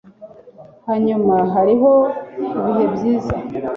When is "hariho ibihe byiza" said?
1.53-3.33